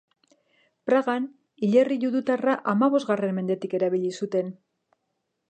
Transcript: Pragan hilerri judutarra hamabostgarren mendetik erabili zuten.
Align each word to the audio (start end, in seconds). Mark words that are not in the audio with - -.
Pragan 0.89 1.27
hilerri 1.67 1.99
judutarra 2.05 2.57
hamabostgarren 2.73 3.39
mendetik 3.43 3.79
erabili 3.83 4.13
zuten. 4.23 4.53